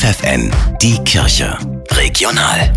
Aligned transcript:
FFN, 0.00 0.50
die 0.80 0.96
Kirche. 1.04 1.58
Regional. 1.90 2.72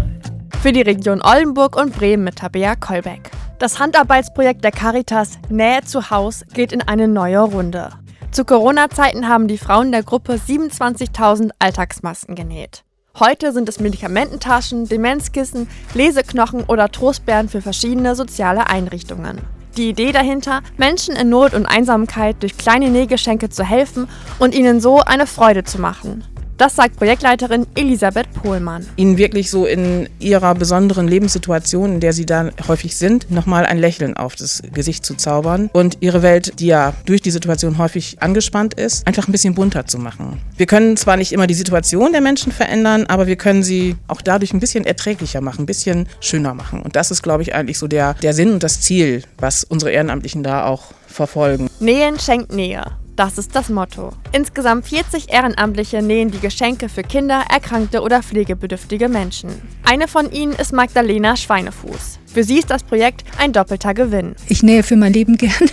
Für 0.61 0.73
die 0.73 0.81
Region 0.81 1.21
Oldenburg 1.21 1.77
und 1.77 1.95
Bremen 1.95 2.25
mit 2.25 2.35
Tabea 2.35 2.75
Kolbeck. 2.75 3.31
Das 3.59 3.79
Handarbeitsprojekt 3.79 4.61
der 4.61 4.71
Caritas 4.71 5.39
Nähe 5.47 5.83
zu 5.85 6.09
Haus 6.09 6.43
geht 6.53 6.73
in 6.73 6.81
eine 6.81 7.07
neue 7.07 7.39
Runde. 7.39 7.91
Zu 8.31 8.43
Corona-Zeiten 8.43 9.29
haben 9.29 9.47
die 9.47 9.57
Frauen 9.57 9.93
der 9.93 10.03
Gruppe 10.03 10.33
27.000 10.33 11.51
Alltagsmasken 11.59 12.35
genäht. 12.35 12.83
Heute 13.17 13.53
sind 13.53 13.69
es 13.69 13.79
Medikamententaschen, 13.79 14.89
Demenzkissen, 14.89 15.69
Leseknochen 15.93 16.65
oder 16.65 16.91
Trostbeeren 16.91 17.47
für 17.47 17.61
verschiedene 17.61 18.17
soziale 18.17 18.67
Einrichtungen. 18.67 19.39
Die 19.77 19.87
Idee 19.87 20.11
dahinter, 20.11 20.59
Menschen 20.75 21.15
in 21.15 21.29
Not 21.29 21.53
und 21.53 21.67
Einsamkeit 21.67 22.35
durch 22.41 22.57
kleine 22.57 22.89
Nähgeschenke 22.89 23.47
zu 23.47 23.63
helfen 23.63 24.09
und 24.39 24.53
ihnen 24.53 24.81
so 24.81 24.99
eine 24.99 25.25
Freude 25.25 25.63
zu 25.63 25.79
machen. 25.79 26.25
Das 26.63 26.77
sagt 26.77 26.95
Projektleiterin 26.95 27.67
Elisabeth 27.75 28.31
Pohlmann. 28.41 28.85
Ihnen 28.95 29.17
wirklich 29.17 29.49
so 29.49 29.65
in 29.65 30.07
ihrer 30.19 30.55
besonderen 30.55 31.09
Lebenssituation, 31.09 31.95
in 31.95 31.99
der 31.99 32.13
sie 32.13 32.25
da 32.25 32.51
häufig 32.69 32.95
sind, 32.95 33.29
nochmal 33.29 33.65
ein 33.65 33.77
Lächeln 33.77 34.15
auf 34.15 34.37
das 34.37 34.63
Gesicht 34.73 35.05
zu 35.05 35.15
zaubern 35.15 35.69
und 35.73 35.97
ihre 35.99 36.21
Welt, 36.21 36.61
die 36.61 36.67
ja 36.67 36.93
durch 37.05 37.21
die 37.21 37.31
Situation 37.31 37.79
häufig 37.79 38.15
angespannt 38.21 38.75
ist, 38.75 39.05
einfach 39.05 39.27
ein 39.27 39.33
bisschen 39.33 39.55
bunter 39.55 39.87
zu 39.87 39.99
machen. 39.99 40.39
Wir 40.55 40.65
können 40.65 40.95
zwar 40.95 41.17
nicht 41.17 41.33
immer 41.33 41.47
die 41.47 41.53
Situation 41.53 42.13
der 42.13 42.21
Menschen 42.21 42.53
verändern, 42.53 43.07
aber 43.07 43.27
wir 43.27 43.35
können 43.35 43.63
sie 43.63 43.97
auch 44.07 44.21
dadurch 44.21 44.53
ein 44.53 44.61
bisschen 44.61 44.85
erträglicher 44.85 45.41
machen, 45.41 45.63
ein 45.63 45.65
bisschen 45.65 46.07
schöner 46.21 46.53
machen. 46.53 46.81
Und 46.81 46.95
das 46.95 47.11
ist, 47.11 47.23
glaube 47.23 47.43
ich, 47.43 47.53
eigentlich 47.53 47.77
so 47.77 47.89
der, 47.89 48.13
der 48.13 48.33
Sinn 48.33 48.53
und 48.53 48.63
das 48.63 48.79
Ziel, 48.79 49.23
was 49.37 49.65
unsere 49.65 49.91
Ehrenamtlichen 49.91 50.43
da 50.43 50.65
auch 50.65 50.93
verfolgen. 51.07 51.69
Nähen 51.81 52.17
schenkt 52.17 52.53
Nähe. 52.53 52.85
Das 53.15 53.37
ist 53.37 53.55
das 53.55 53.69
Motto. 53.69 54.11
Insgesamt 54.31 54.87
40 54.87 55.31
Ehrenamtliche 55.31 56.01
nähen 56.01 56.31
die 56.31 56.39
Geschenke 56.39 56.89
für 56.89 57.03
Kinder, 57.03 57.43
erkrankte 57.47 58.01
oder 58.01 58.23
pflegebedürftige 58.23 59.07
Menschen. 59.07 59.49
Eine 59.83 60.07
von 60.07 60.31
ihnen 60.31 60.53
ist 60.53 60.73
Magdalena 60.73 61.35
Schweinefuß. 61.35 62.19
Für 62.25 62.43
sie 62.43 62.57
ist 62.57 62.71
das 62.71 62.81
Projekt 62.81 63.23
ein 63.37 63.53
doppelter 63.53 63.93
Gewinn. 63.93 64.35
Ich 64.47 64.63
nähe 64.63 64.81
für 64.81 64.95
mein 64.95 65.13
Leben 65.13 65.37
gern 65.37 65.69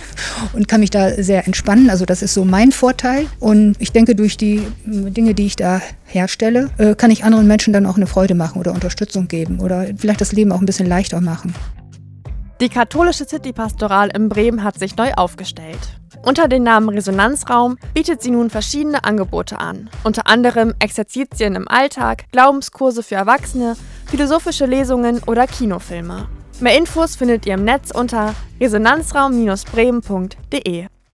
und 0.53 0.69
kann 0.69 0.81
mich 0.81 0.91
da 0.91 1.23
sehr 1.23 1.47
entspannen. 1.47 1.89
Also 1.89 2.05
das 2.05 2.21
ist 2.21 2.35
so 2.35 2.45
mein 2.45 2.73
Vorteil. 2.73 3.27
Und 3.39 3.77
ich 3.79 3.93
denke, 3.93 4.15
durch 4.15 4.37
die 4.37 4.63
Dinge, 4.85 5.33
die 5.33 5.47
ich 5.47 5.57
da 5.57 5.81
herstelle, 6.05 6.69
äh, 6.77 6.95
kann 6.95 7.11
ich 7.11 7.25
anderen 7.25 7.47
Menschen 7.47 7.73
dann 7.73 7.87
auch 7.87 7.97
eine 7.97 8.07
Freude 8.07 8.35
machen 8.35 8.61
oder 8.61 8.73
Unterstützung 8.73 9.29
geben 9.29 9.61
oder 9.61 9.87
vielleicht 9.97 10.21
das 10.21 10.33
Leben 10.33 10.53
auch 10.53 10.61
ein 10.61 10.67
bisschen 10.67 10.87
leichter 10.87 11.23
machen. 11.23 11.55
Die 12.61 12.69
katholische 12.69 13.27
City-Pastoral 13.27 14.11
in 14.15 14.29
Bremen 14.29 14.63
hat 14.63 14.79
sich 14.79 14.95
neu 14.95 15.13
aufgestellt. 15.15 15.79
Unter 16.23 16.49
dem 16.49 16.63
Namen 16.63 16.91
Resonanzraum 16.91 17.79
bietet 17.95 18.21
sie 18.23 18.31
nun 18.31 18.51
verschiedene 18.51 19.05
Angebote 19.05 19.59
an. 19.59 19.89
Unter 20.05 20.27
anderem 20.27 20.75
Exerzitien 20.79 21.55
im 21.55 21.67
Alltag, 21.67 22.25
Glaubenskurse 22.31 23.03
für 23.03 23.15
Erwachsene, 23.15 23.75
philosophische 24.07 24.67
Lesungen 24.67 25.23
oder 25.27 25.47
Kinofilme. 25.47 26.29
Mehr 26.61 26.77
Infos 26.77 27.17
findet 27.17 27.47
ihr 27.47 27.55
im 27.55 27.65
Netz 27.65 27.91
unter 27.91 28.35
resonanzraum-bremen.de. 28.61 30.89